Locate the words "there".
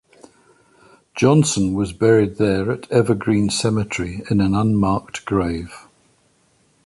2.37-2.71